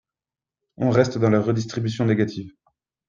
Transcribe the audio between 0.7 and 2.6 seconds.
On reste dans la redistribution négative.